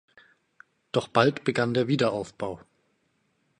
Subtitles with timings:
[0.93, 2.59] Doch bald begann der Wiederaufbau.